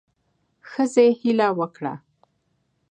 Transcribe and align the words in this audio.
ښځې 0.69 1.07
هیله 1.19 1.47
وکړه 1.59 1.93